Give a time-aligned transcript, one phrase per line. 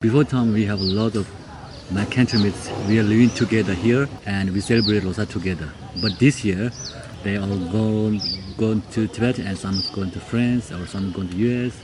[0.00, 1.28] Before time, we have a lot of
[1.92, 2.70] my countrymates.
[2.88, 5.68] We are living together here, and we celebrate Losar together.
[6.00, 6.70] But this year,
[7.22, 8.18] they all gone
[8.56, 11.78] gone to Tibet, and some going to France, or some going to US.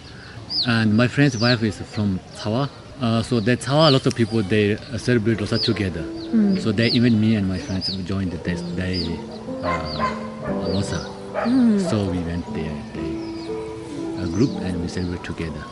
[0.66, 2.71] And my friend's wife is from Tawa,
[3.02, 6.03] uh, so that Tawa, a lot of people they uh, celebrate Losar together.
[6.58, 8.54] So they even me and my friends joined the day
[9.62, 11.04] uh, Losar.
[11.90, 15.62] So we went there, they, a group, and we celebrate together.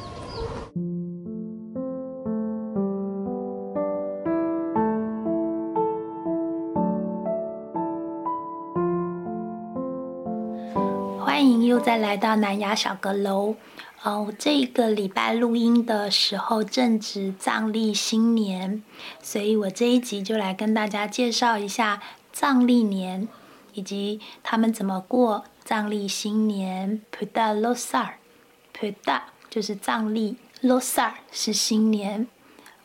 [11.34, 13.56] 欢迎又再来到南雅小阁楼。
[14.04, 18.84] 呃，我这个礼拜录音的时候正值藏历新年，
[19.20, 22.00] 所以我这一集就来跟大家介绍一下
[22.32, 23.26] 藏历年
[23.72, 27.02] 以及他们怎么过藏历新年。
[27.10, 32.28] Puda Losar，Puda 就是藏历，Losar 是新年。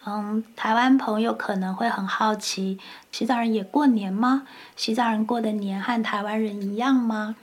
[0.08, 2.80] 嗯，台湾朋友可能会很好奇，
[3.12, 4.48] 西藏人也过年吗？
[4.76, 7.36] 西藏人过的年和台湾人一样吗？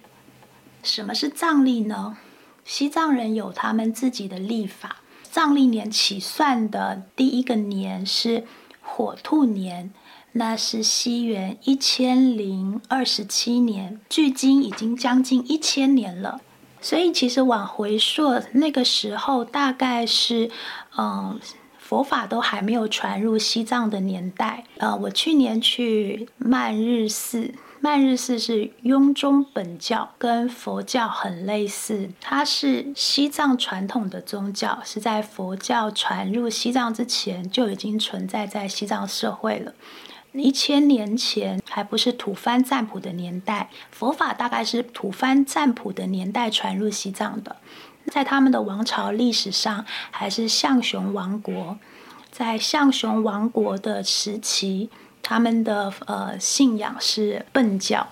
[0.86, 2.16] 什么是藏历呢？
[2.64, 4.96] 西藏人有他们自己的历法。
[5.22, 8.44] 藏历年起算的第一个年是
[8.80, 9.92] 火兔年，
[10.32, 16.40] 那是西元一千零二十七年，距今已经将近一千年了。
[16.80, 20.50] 所以其实往回溯，那个时候大概是，
[20.96, 21.38] 嗯，
[21.78, 24.64] 佛法都还没有传入西藏的年代。
[24.78, 27.52] 呃，我去年去曼日寺。
[27.86, 32.10] 曼日寺是雍中本教，跟佛教很类似。
[32.20, 39.72] 它是西藏传统的宗教，是在佛教传入西藏之前就已经存在在西藏社会了。
[40.32, 47.54] 一千年前还不是吐蕃占卜的年代，佛法大概是吐蕃占卜的年代传入西藏的。
[48.08, 51.78] 在他们的王朝历史上，还是象雄王国。
[52.32, 54.90] 在象雄王国的时期。
[55.28, 58.06] 他们的呃信仰是苯教，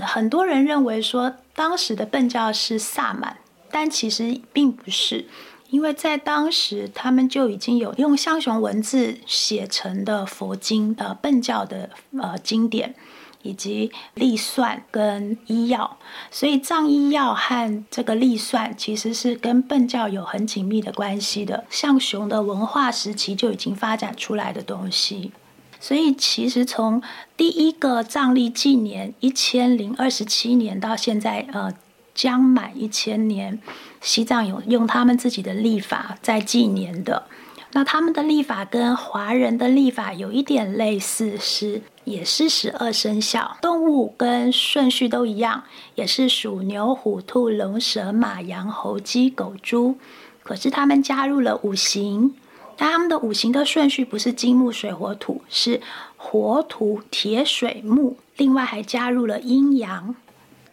[0.00, 3.38] 很多人认为说当时的苯教是萨满，
[3.72, 5.26] 但其实并不是，
[5.70, 12.94] 因为在当时他们就已经有用象雄文字写成的佛经呃苯教的呃经典，
[13.42, 15.98] 以及历算跟医药，
[16.30, 25.32] 所以藏医药和这个历算其实是跟苯教有很紧密的关系的，象雄的文化时期就已经发展出来的东西。
[25.80, 27.02] 所以，其实从
[27.36, 31.72] 第一个藏历纪年一千零二十七年到现在，呃，
[32.14, 33.60] 将满一千年，
[34.00, 37.24] 西藏有用他们自己的历法在纪年的。
[37.72, 45.62] 那他们的历法跟华人的历法有一点类似，是也是十二生肖，动物跟顺序都一样，
[45.94, 49.96] 也是属牛、虎、兔、龙、蛇、马、羊、猴、鸡、狗、猪。
[50.42, 52.34] 可是他们加入了五行。
[52.80, 55.80] 但他们的五行的顺序不是金木水火土，是
[56.16, 60.14] 火土铁水木，另外还加入了阴阳。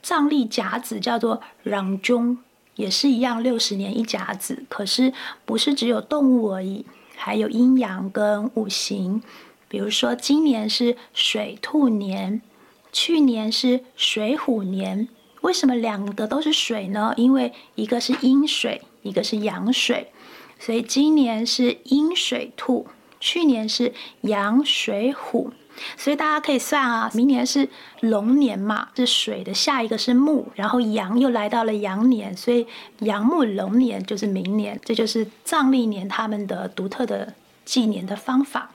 [0.04, 2.38] 藏历甲子叫做攘中，
[2.76, 4.64] 也是一样，六十年一甲子。
[4.70, 5.12] 可是
[5.46, 6.86] 不是只有动物而已，
[7.16, 9.24] 还有阴阳跟五行。
[9.68, 12.40] 比如说今年是水兔年，
[12.94, 15.08] 去年是水虎年。
[15.42, 17.14] 为什么两个都是水呢？
[17.18, 20.12] 因为一个是阴水，一个是阳水。
[20.60, 22.88] 所以今年是阴水兔，
[23.20, 25.52] 去年是阳水虎，
[25.98, 32.66] 所以大家可以算啊，明年是龙年嘛，是水的下一个是木，然后阳又来到了羊年，所以
[33.00, 37.34] 阳木龙年就是明年，这就是藏历年他们的独特的
[37.64, 38.72] 纪年的方法。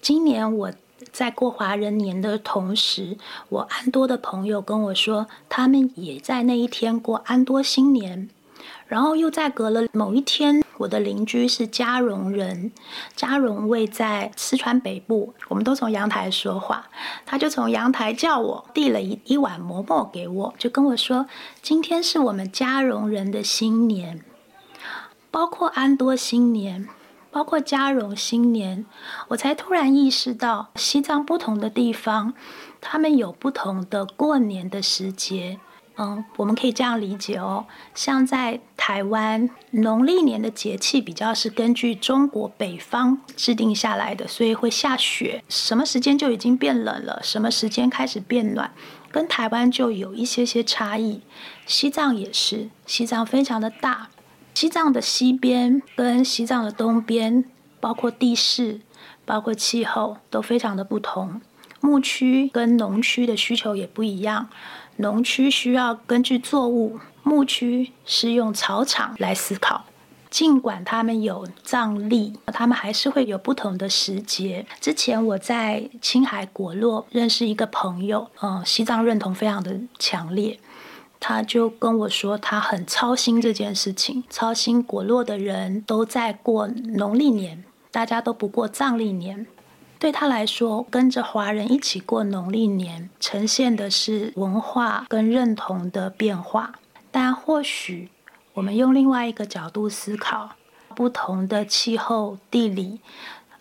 [0.00, 0.72] 今年我
[1.12, 3.18] 在过华人年的同时，
[3.48, 8.30] 我安多的朋友跟我说，他们也在那一天过安多新年。
[8.90, 12.72] 然后又在隔了某一天，我的邻居是嘉荣人，
[13.14, 16.88] 嘉荣位在四川北部，我们都从阳台说话，
[17.24, 21.26] 他就从阳台叫我，递了一一碗馍馍给我，就跟我说，
[21.62, 24.24] 今天是我们嘉荣人的新年，
[25.30, 26.88] 包括安多新年，
[27.30, 28.84] 包括嘉荣新年，
[29.28, 32.34] 我才突然意识到，西藏不同的地方，
[32.80, 35.60] 他们有不同的过年的时节。
[36.02, 48.72] 嗯，我们可以这样理解哦，像在台湾农历年的节气比较是根据中国北方制定下来的，所以会下雪，什么时间就已经变冷了，什么时间开始变暖，
[49.12, 51.20] 跟台湾就有一些些差异。
[51.66, 54.08] 西藏也是，西藏非常的大，
[54.54, 57.44] 西藏的西边跟西藏的东边，
[57.78, 58.80] 包括地势、
[59.26, 61.42] 包括气候都非常的不同，
[61.82, 64.48] 牧区跟农区的需求也不一样。
[65.00, 69.84] 农区需要根据作物，牧区是用草场来思考。
[70.28, 74.64] 尽管他们有藏历，他们还是会有不同的时节。
[74.80, 80.60] 之前我在青海果洛认识一个朋友，嗯，西藏认同非常的强烈，
[81.18, 89.46] 他就跟我说，他很操心这件事情，操心果洛的人都在过农历年，大家都不过藏历年。
[90.00, 96.72] 对他来说，跟着华人一起过农历年，呈现的是文化跟认同的变化，
[97.12, 98.08] 但或许。
[98.54, 100.50] 我们用另外一个角度思考，
[100.96, 103.00] 不同的气候、地理、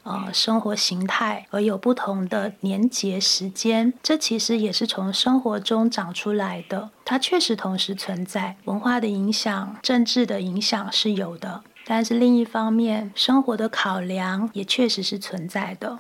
[0.03, 6.89] 呃生活形态，而有不同的年节时间，这其实也是从生活中长出来的。
[7.05, 15.99] 它确实同时存在，文化的影响、政治的影响是有的，但是另一方面，生活的考量也确实是存在的。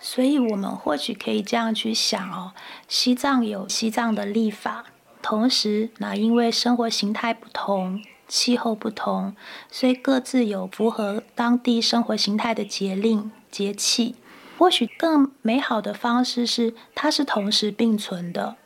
[0.00, 2.52] 所以，我们或许可以这样去想哦：
[2.86, 4.86] 西藏有西藏的历法，
[5.20, 8.02] 同时，那因为生活形态不同。
[8.30, 9.34] 气候不同，
[9.70, 14.16] 所以各自有符合当地生活形态的节令节气。
[14.58, 18.56] 或许更美好的方式是，它是同时并存的，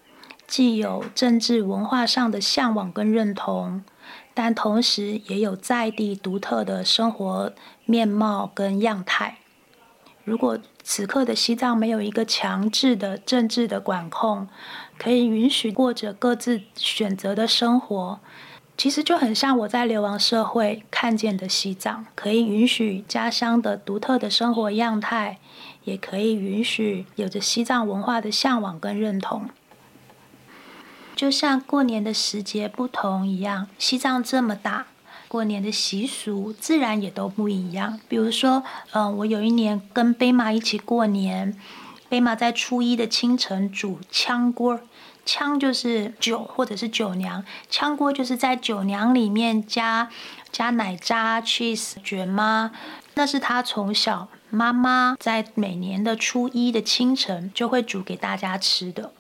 [0.49, 3.85] 既有政治文化上的向往跟认同，
[4.35, 7.53] 但同时也有在地独特的生活
[7.85, 9.39] 面貌跟样态。
[10.25, 14.49] 如果此刻的西藏没有一个强制的政治的管控，
[14.99, 18.21] 可以允许过着各自选择的生活。
[18.77, 25.39] 其实就很像我在流亡社会看见的西藏，可以允许家乡的独特的生活样态，
[25.85, 29.51] 也可以允许有着西藏文化的向往跟认同。
[31.15, 34.87] 就像过年的时节不同一样，西藏这么大，
[35.33, 37.99] 过年的习俗自然也都不一样。
[38.07, 41.57] 比如说，嗯，我有一年跟贝玛一起过年，
[42.11, 44.79] 贝玛在初一的清晨煮炝锅。
[45.25, 50.11] 炝就是酒或者是酒娘，炝锅就是在酒娘里面加
[50.51, 52.73] 加奶渣、cheese 卷吗？
[53.15, 59.13] 那是他从小妈妈在每年的初一的清晨就会煮给大家吃的。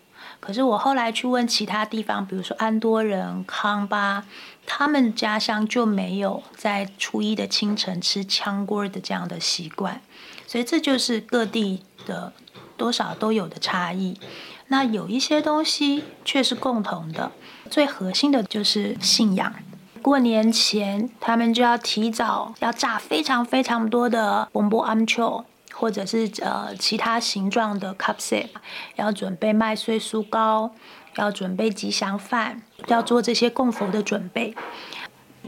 [0.42, 4.24] 可是我后来去问其他地方，比如说安多人、康巴，
[4.66, 10.00] 他们家乡就没有在初一的清晨吃炝锅的这样的习惯，
[10.48, 12.32] 所以这就是各地的
[12.76, 14.18] 多少都有的差异。
[14.66, 17.30] 那有一些东西却是共同的，
[17.70, 19.54] 最核心的就是信仰。
[20.02, 25.44] 过年前，他们就要提早要炸非常非常多的 bombo a m c h o
[25.82, 28.48] 或者是呃其他形状的 c u p s e
[28.94, 30.70] 要准备麦穗酥糕，
[31.16, 34.54] 要准备吉祥饭，要做这些供佛的准备。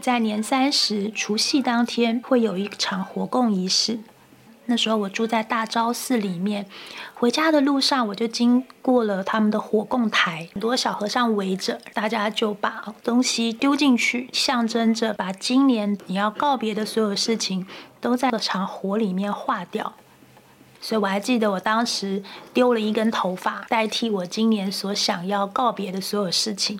[0.00, 4.00] 在年三十除夕当天，会有一场活供仪式。
[4.64, 6.66] 那时候我住在大昭寺里面，
[7.14, 17.64] 回家的路上我就经过了他们的火供台，很多小和尚围着，大家就把东西丢进去，象征着把今年你要告别的所有事情
[18.00, 19.92] 都在这场火里面化掉。
[20.84, 22.22] 所以我还记得我当时
[22.52, 26.78] 丢了一根头发，代替我今年所想要告别的所有事情。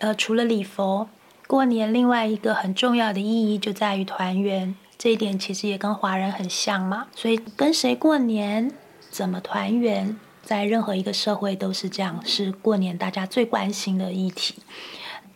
[0.00, 1.08] 呃，除了礼佛，
[1.46, 4.74] 过年另外一个很重要的意义就在于团圆。
[4.98, 8.72] 这一点其实也跟华人很像嘛，所以跟谁过年、
[9.08, 14.56] 怎么团圆，在任何一个社会都是这样，是过年大家最关心的议题。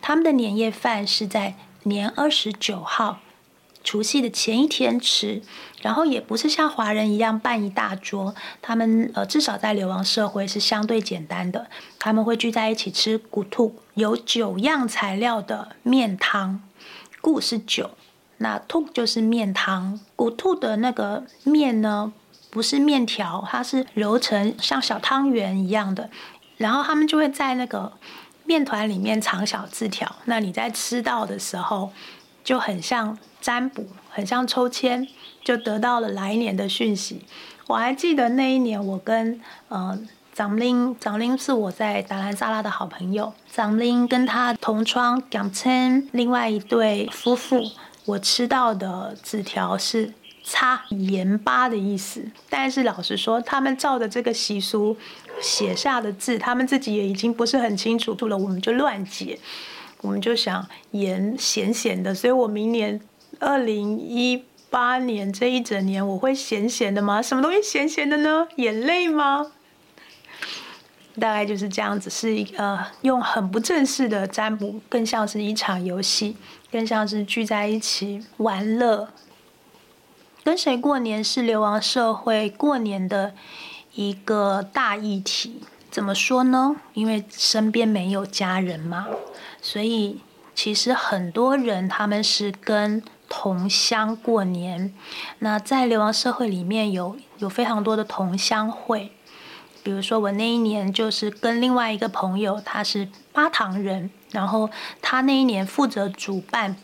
[0.00, 1.55] 他们的年夜饭是在
[1.85, 3.20] 年二十九号，
[3.88, 5.40] 除夕的前一天吃，
[5.81, 16.61] 然后也不是像华人一样办一大桌，他们呃至少在流亡社会是相对简单的，他们会聚在一起吃古兔，有九样材料的面汤，
[17.23, 17.92] 古是酒。
[18.37, 22.12] 那兔就是面汤，古兔的那个面呢，
[22.50, 26.11] 不是面条，它是揉成像小汤圆一样的，
[26.59, 27.90] 然后他们就会在那个
[28.45, 31.90] 面团里面藏小字条，那你在吃到的时候
[32.49, 35.07] 就很像占卜，很像抽签，
[35.45, 37.21] 就得到了来年的讯息。
[37.67, 39.38] 我还记得那一年，我跟
[39.69, 39.99] 呃
[40.33, 47.71] 长林，长林是我在达兰萨拉的好朋友，长林跟他同窗蒋琛，另外一对夫妇。
[48.07, 54.97] 我吃到的纸条是擦盐巴的意思，但是老实说，他们照着这个习俗
[55.38, 59.38] 写下的字，他们自己也已经不是很清楚了，我们就乱解，
[60.00, 63.00] 我们就想盐咸咸的，所以我明年
[63.40, 67.21] 二零一八年这一整年我会咸咸的吗？
[67.21, 68.47] 什么东西咸咸的呢？
[68.57, 69.52] 眼泪吗？
[71.19, 76.37] 大概就是这样子，是一呃用很不正式的占卜，更像是一场游戏，
[76.71, 79.09] 更像是聚在一起玩乐。
[80.45, 83.35] 跟谁过年是流亡社会过年的
[83.95, 85.61] 一个大议题。
[85.90, 86.76] 怎么说呢？
[86.95, 89.07] 因为身边没有家人嘛，
[89.61, 90.21] 所以
[90.54, 94.95] 其实很多人他们是跟同乡过年。
[95.38, 99.12] 那在流亡社会里面有有非常多的同乡会，
[99.83, 106.76] 比如说我那一年就是跟另外一个朋友，他是巴塘人，然后他那一年负责主办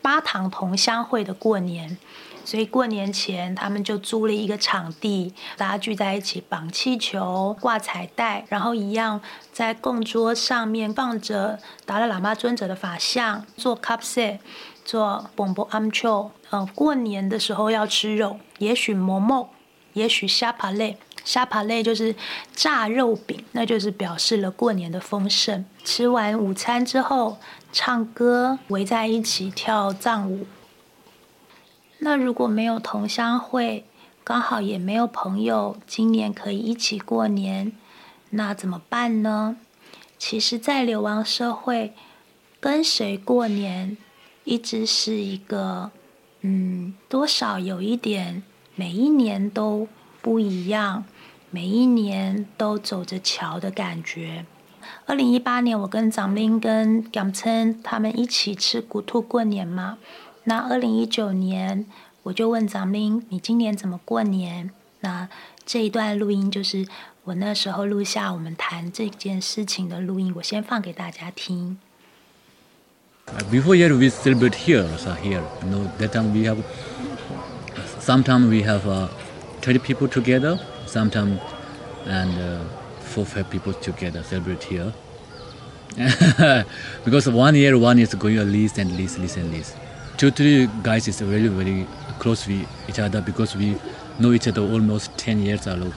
[0.00, 1.96] 巴塘同乡会的过年。
[2.46, 9.20] 所以过年前，他们就租了一个场地，大家聚在一起绑气球、挂彩带，然后一样
[9.52, 14.38] 在供桌上面放着达赖喇嘛尊者的法像，做 c u p s e
[14.84, 16.30] 做 bombo amcho。
[16.50, 19.48] 嗯，过年的时候要吃肉，也许馍馍，
[19.94, 22.14] 也许虾爬类，沙帕类就是
[22.54, 25.64] 炸肉饼，那就是表示了过年的丰盛。
[25.82, 27.38] 吃完午餐之后，
[27.72, 30.46] 唱歌，围在一起跳藏舞。
[32.06, 33.84] 那如果没有同乡会，
[34.22, 37.72] 刚好也没有朋友，今年可以一起过年，
[38.30, 39.56] 那怎么办呢？
[40.16, 41.94] 其实，在流亡社会，
[42.60, 43.96] 跟谁过年，
[44.44, 45.90] 一直是一个，
[46.42, 48.44] 嗯，多少有一点，
[48.76, 49.88] 每一年都
[50.22, 51.02] 不一样，
[51.50, 54.46] 每一年都走着桥的感觉。
[55.06, 59.98] 二零一八年，我跟长林跟蒋琛他们一起吃骨兔过年嘛。
[60.48, 61.84] 那二零一九年，
[62.22, 65.28] 我就问张明：“你今年怎么过年？”那
[65.64, 66.86] 这一段录音就是
[67.24, 71.78] 我那时候录下我们谈这件事情的录音，我先放给大家听。
[73.50, 76.58] Before year we celebrate here, so here, you know, that time we have,
[78.00, 79.08] sometimes we have uh,
[79.60, 81.40] thirty people together, sometimes
[82.06, 82.60] and uh,
[83.00, 84.92] four five people together celebrate here.
[87.04, 89.74] because one year one is going a least and least, least and least.
[90.16, 91.86] Two three guys is very very
[92.18, 93.76] close with each other because we
[94.18, 95.92] know each other almost 10 years ago.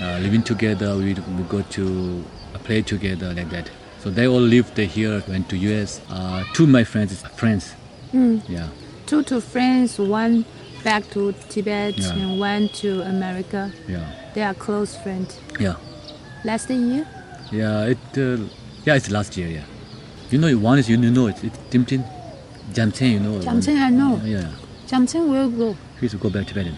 [0.00, 2.24] Uh, living together we, we go to
[2.64, 3.70] play together like that.
[4.00, 7.74] So they all lived here went to us uh, two of my friends is friends.
[8.12, 8.42] Mm.
[8.48, 8.68] yeah.
[9.06, 10.44] Two two friends one
[10.82, 12.12] back to tibet yeah.
[12.14, 13.70] and one to america.
[13.86, 14.10] Yeah.
[14.34, 15.38] They are close friends.
[15.60, 15.76] Yeah.
[16.44, 17.06] Last year?
[17.52, 18.44] Yeah it uh,
[18.86, 19.64] yeah it's last year yeah.
[20.30, 22.04] You know one is you know it's, it's Tim Tim
[22.72, 23.38] Jamchen, you know.
[23.40, 24.20] Jamchen, I know.
[24.24, 24.50] Yeah.
[24.86, 25.76] Jamchen will go.
[26.00, 26.72] He used to go back to Tibet.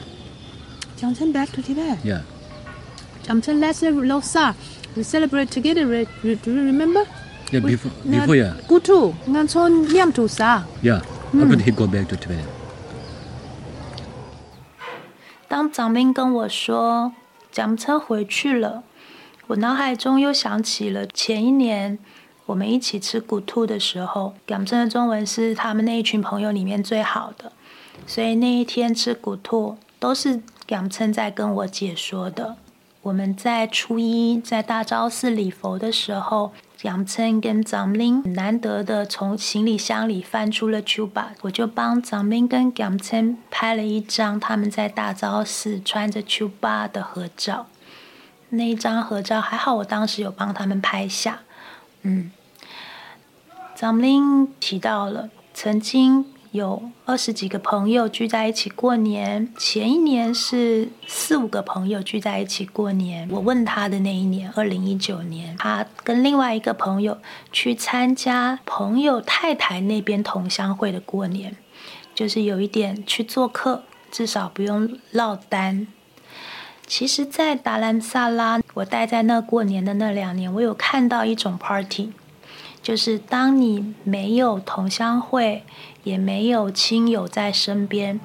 [0.96, 1.98] Jamchen back to Tibet?
[2.04, 2.22] Yeah.
[3.24, 4.54] Jamchen last year Losar.
[4.96, 7.06] We celebrate together, do you remember?
[7.52, 8.54] Yeah, before, before yeah.
[8.66, 10.64] Gutu, nganson niam tu sa.
[10.82, 11.00] Yeah,
[11.32, 11.42] mm.
[11.42, 12.44] after he go back to Tibet.
[15.46, 17.12] 当长兵跟我说
[17.52, 18.82] 蒋车回去了，
[19.48, 21.98] 我脑海中又想起了前一年
[22.50, 27.52] 我们一起吃骨兔的时候，蒋真的中文是他们那一群朋友里面最好的，
[28.08, 32.56] 所以那一天吃骨兔都是蒋琛在跟我解说的。
[33.02, 47.68] 我们在初一在大昭寺礼佛的时候，蒋琛跟张林难得的从行李箱里翻出了秋巴我就帮张林跟蒋琛拍了一张他们在大昭寺穿着秋巴的合照。
[48.48, 51.42] 那一张合照还好，我当时有帮他们拍下，
[52.02, 52.32] 嗯。
[53.80, 59.50] 张林提到了，曾经有二十几个朋友聚在一起过年。
[59.56, 63.26] 前一年是四五个朋友聚在一起过年。
[63.30, 67.16] 我问他的那一年，二零一九年，他跟另外一个朋友
[67.52, 71.56] 去参加朋友太太那边同乡会的过年，
[72.14, 75.86] 就是有一点去做客，至少不用落单。
[76.86, 82.12] 其实，在达兰萨拉，我待在那过年的那两年，我有看到一种 party。
[82.82, 85.64] 就是当你没有同乡会，
[86.02, 88.18] 也没有亲友在身边，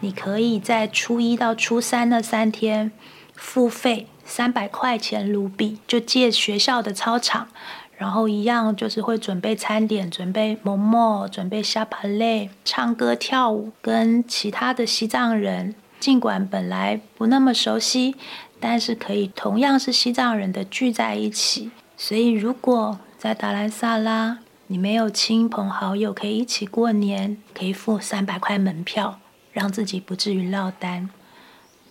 [0.00, 2.92] 你可以在初一到初三那三天
[3.34, 7.48] 付费三百块钱卢比，就借学校的操场，
[7.96, 18.14] 然后一样就是会准备餐点，准备馍馍，准备沙帕类，唱歌跳舞，跟其他的西藏人，尽管本来不那么熟悉，
[18.60, 21.70] 但是可以同样是西藏人的聚在一起。
[21.96, 29.18] 所以如果在达兰萨拉，你没有亲朋好友可以一起过年，可以付三百块门票，
[29.52, 31.08] 让自己不至于落单。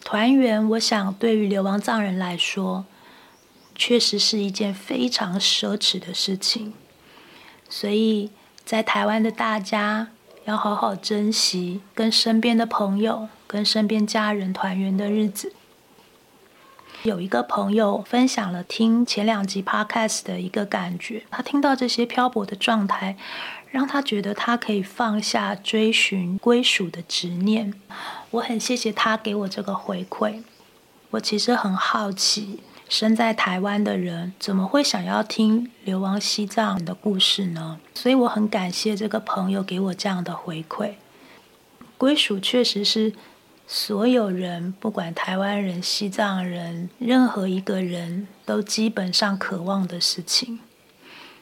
[0.03, 2.86] 团圆，我想对于流亡藏人来说，
[3.74, 6.74] 确实是一件非常奢侈的事情。
[7.67, 8.29] 所以
[8.63, 10.10] 在台湾的大家，
[10.46, 15.53] 要好好珍惜跟身边的朋友、跟身边家人团圆的日子。
[17.05, 23.15] 有一个朋友分享了听前两集 podcast 的一个感觉，他听到这些漂泊的状态，
[23.69, 27.75] 让他觉得他可以放下追寻归属的执念。
[28.31, 30.41] 我很谢谢他给我这个回馈。
[31.12, 37.79] 我其实很好奇，身在台湾的人怎么会想要听流亡西藏的故事呢？
[37.93, 40.93] 所以我很感谢这个朋友给我这样的回馈。
[42.00, 43.13] 归属确实是
[43.67, 50.60] 所有人，不管台湾人、西藏人，任何一个人都基本上渴望的事情。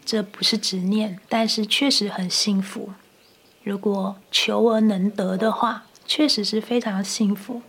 [0.05, 2.91] 这不是执念，但是确实很幸福。
[3.63, 7.61] 如果求而能得的话，确实是非常幸福。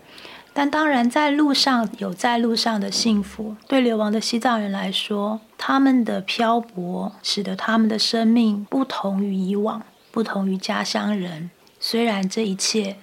[0.52, 3.56] 但当然，在路上有在路上的幸福。
[3.66, 9.82] 对流亡的西藏人来说，他们的漂泊使得他们的生命不同于以往，
[10.12, 11.50] 不同于家乡人。
[11.80, 12.96] 虽然这一切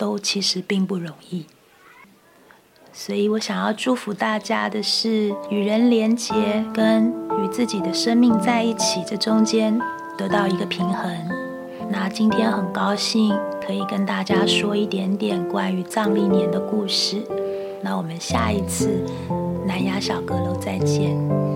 [0.00, 1.44] 都其实并不容易，
[2.90, 6.32] 所以我想要祝福大家的是，与人连结
[6.72, 9.78] 跟与自己的生命在一起，这中间
[10.16, 11.14] 得到一个平衡。
[11.90, 17.22] 那今天很高兴可以跟大家说一点点关于藏历年的故事。
[17.82, 19.04] 那我们下一次
[19.66, 21.49] 南雅小阁楼再见。